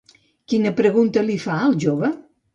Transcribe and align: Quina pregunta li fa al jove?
Quina 0.53 0.71
pregunta 0.79 1.25
li 1.29 1.37
fa 1.45 1.61
al 1.69 1.79
jove? 1.87 2.13